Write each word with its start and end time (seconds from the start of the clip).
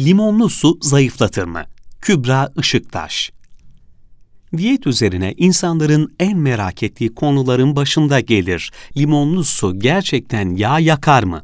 Limonlu 0.00 0.48
su 0.48 0.78
zayıflatır 0.82 1.44
mı? 1.44 1.64
Kübra 2.00 2.52
Işıktaş 2.58 3.32
Diyet 4.56 4.86
üzerine 4.86 5.34
insanların 5.36 6.14
en 6.20 6.38
merak 6.38 6.82
ettiği 6.82 7.14
konuların 7.14 7.76
başında 7.76 8.20
gelir. 8.20 8.70
Limonlu 8.96 9.44
su 9.44 9.78
gerçekten 9.78 10.56
yağ 10.56 10.78
yakar 10.78 11.22
mı? 11.22 11.42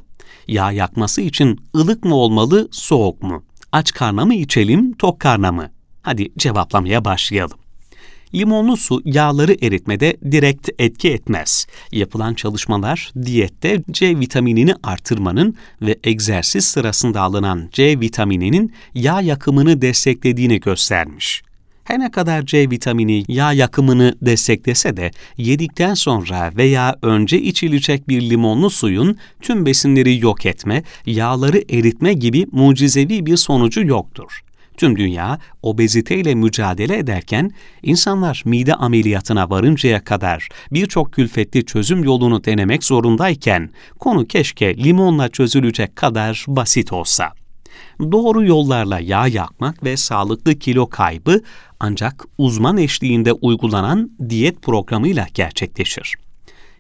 Yağ 0.48 0.72
yakması 0.72 1.20
için 1.20 1.60
ılık 1.76 2.04
mı 2.04 2.14
olmalı, 2.14 2.68
soğuk 2.70 3.22
mu? 3.22 3.44
Aç 3.72 3.92
karna 3.92 4.24
mı 4.24 4.34
içelim, 4.34 4.92
tok 4.92 5.20
karna 5.20 5.52
mı? 5.52 5.70
Hadi 6.02 6.32
cevaplamaya 6.38 7.04
başlayalım. 7.04 7.58
Limonlu 8.34 8.76
su 8.76 9.02
yağları 9.04 9.56
eritmede 9.62 10.16
direkt 10.30 10.68
etki 10.78 11.10
etmez. 11.10 11.66
Yapılan 11.92 12.34
çalışmalar 12.34 13.12
diyette 13.22 13.82
C 13.90 14.18
vitaminini 14.18 14.74
artırmanın 14.82 15.56
ve 15.82 15.96
egzersiz 16.04 16.64
sırasında 16.64 17.20
alınan 17.20 17.68
C 17.72 18.00
vitamininin 18.00 18.72
yağ 18.94 19.20
yakımını 19.20 19.82
desteklediğini 19.82 20.60
göstermiş. 20.60 21.42
Her 21.84 21.98
ne 21.98 22.10
kadar 22.10 22.46
C 22.46 22.70
vitamini 22.70 23.24
yağ 23.28 23.52
yakımını 23.52 24.14
desteklese 24.22 24.96
de 24.96 25.10
yedikten 25.36 25.94
sonra 25.94 26.52
veya 26.56 26.96
önce 27.02 27.40
içilecek 27.40 28.08
bir 28.08 28.30
limonlu 28.30 28.70
suyun 28.70 29.16
tüm 29.42 29.66
besinleri 29.66 30.20
yok 30.20 30.46
etme, 30.46 30.82
yağları 31.06 31.62
eritme 31.70 32.12
gibi 32.12 32.46
mucizevi 32.52 33.26
bir 33.26 33.36
sonucu 33.36 33.86
yoktur. 33.86 34.44
Tüm 34.76 34.96
dünya 34.96 35.38
obeziteyle 35.62 36.34
mücadele 36.34 36.98
ederken 36.98 37.50
insanlar 37.82 38.42
mide 38.44 38.74
ameliyatına 38.74 39.50
varıncaya 39.50 40.04
kadar 40.04 40.48
birçok 40.72 41.12
külfetli 41.12 41.66
çözüm 41.66 42.04
yolunu 42.04 42.44
denemek 42.44 42.84
zorundayken 42.84 43.70
konu 43.98 44.26
keşke 44.26 44.76
limonla 44.76 45.28
çözülecek 45.28 45.96
kadar 45.96 46.44
basit 46.48 46.92
olsa. 46.92 47.32
Doğru 48.00 48.44
yollarla 48.44 49.00
yağ 49.00 49.26
yakmak 49.26 49.84
ve 49.84 49.96
sağlıklı 49.96 50.58
kilo 50.58 50.88
kaybı 50.88 51.40
ancak 51.80 52.24
uzman 52.38 52.76
eşliğinde 52.76 53.32
uygulanan 53.32 54.10
diyet 54.28 54.62
programıyla 54.62 55.26
gerçekleşir. 55.34 56.14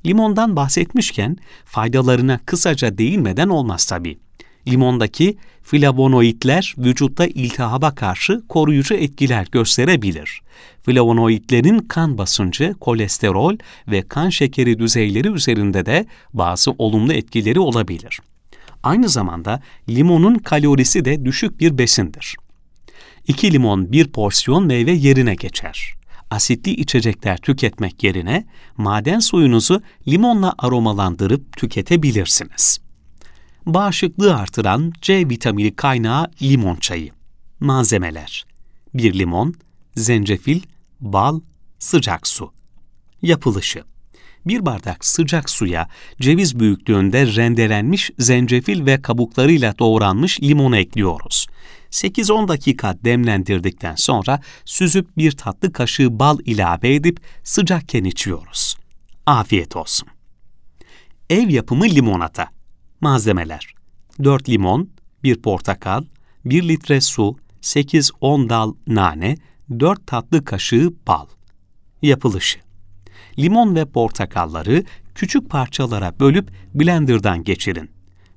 Limondan 0.06 0.56
bahsetmişken 0.56 1.36
faydalarına 1.64 2.40
kısaca 2.46 2.98
değinmeden 2.98 3.48
olmaz 3.48 3.84
tabii. 3.84 4.23
Limondaki 4.68 5.36
flavonoidler 5.62 6.74
vücutta 6.78 7.26
iltihaba 7.26 7.94
karşı 7.94 8.42
koruyucu 8.48 8.94
etkiler 8.94 9.46
gösterebilir. 9.52 10.40
Flavonoidlerin 10.82 11.78
kan 11.78 12.18
basıncı, 12.18 12.74
kolesterol 12.80 13.56
ve 13.88 14.02
kan 14.02 14.28
şekeri 14.30 14.78
düzeyleri 14.78 15.28
üzerinde 15.28 15.86
de 15.86 16.06
bazı 16.32 16.70
olumlu 16.70 17.12
etkileri 17.12 17.60
olabilir. 17.60 18.20
Aynı 18.82 19.08
zamanda 19.08 19.60
limonun 19.88 20.34
kalorisi 20.34 21.04
de 21.04 21.24
düşük 21.24 21.60
bir 21.60 21.78
besindir. 21.78 22.36
İki 23.28 23.52
limon 23.52 23.92
bir 23.92 24.08
porsiyon 24.08 24.66
meyve 24.66 24.92
yerine 24.92 25.34
geçer. 25.34 25.94
Asitli 26.30 26.70
içecekler 26.70 27.36
tüketmek 27.36 28.04
yerine 28.04 28.46
maden 28.76 29.18
suyunuzu 29.18 29.82
limonla 30.08 30.54
aromalandırıp 30.58 31.56
tüketebilirsiniz. 31.56 32.83
Bağışıklığı 33.66 34.36
artıran 34.36 34.92
C 35.00 35.28
vitamini 35.28 35.76
kaynağı 35.76 36.30
limon 36.42 36.76
çayı. 36.76 37.10
Malzemeler 37.60 38.44
1 38.94 39.18
limon, 39.18 39.54
zencefil, 39.96 40.60
bal, 41.00 41.40
sıcak 41.78 42.26
su. 42.26 42.52
Yapılışı 43.22 43.84
bir 44.46 44.66
bardak 44.66 45.04
sıcak 45.04 45.50
suya 45.50 45.88
ceviz 46.20 46.58
büyüklüğünde 46.60 47.26
rendelenmiş 47.26 48.10
zencefil 48.18 48.86
ve 48.86 49.02
kabuklarıyla 49.02 49.78
doğranmış 49.78 50.42
limonu 50.42 50.76
ekliyoruz. 50.76 51.46
8-10 51.90 52.48
dakika 52.48 52.98
demlendirdikten 53.04 53.94
sonra 53.94 54.40
süzüp 54.64 55.16
bir 55.16 55.32
tatlı 55.32 55.72
kaşığı 55.72 56.18
bal 56.18 56.38
ilave 56.44 56.94
edip 56.94 57.20
sıcakken 57.44 58.04
içiyoruz. 58.04 58.76
Afiyet 59.26 59.76
olsun. 59.76 60.08
Ev 61.30 61.48
yapımı 61.48 61.84
limonata. 61.84 62.53
Malzemeler 63.04 63.74
4 64.24 64.48
limon, 64.48 64.88
1 65.22 65.42
portakal, 65.42 66.04
1 66.44 66.68
litre 66.68 67.00
su, 67.00 67.36
8-10 67.62 68.48
dal 68.48 68.74
nane, 68.86 69.36
4 69.70 70.06
tatlı 70.06 70.44
kaşığı 70.44 70.92
bal. 71.08 71.26
Yapılışı 72.02 72.58
Limon 73.38 73.74
ve 73.74 73.84
portakalları 73.84 74.84
küçük 75.14 75.50
parçalara 75.50 76.20
bölüp 76.20 76.50
blenderdan 76.74 77.44
geçirin. 77.44 77.90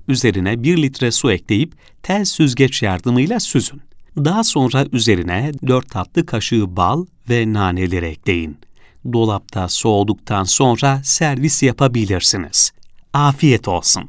Üzerine 0.08 0.62
1 0.62 0.82
litre 0.82 1.10
su 1.10 1.32
ekleyip 1.32 1.74
tel 2.02 2.24
süzgeç 2.24 2.82
yardımıyla 2.82 3.40
süzün. 3.40 3.80
Daha 4.16 4.44
sonra 4.44 4.86
üzerine 4.92 5.52
4 5.66 5.90
tatlı 5.90 6.26
kaşığı 6.26 6.76
bal 6.76 7.06
ve 7.30 7.52
naneleri 7.52 8.06
ekleyin. 8.06 8.58
Dolapta 9.12 9.68
soğuduktan 9.68 10.44
sonra 10.44 11.00
servis 11.04 11.62
yapabilirsiniz. 11.62 12.72
Afiyet 13.12 13.68
olsun. 13.68 14.06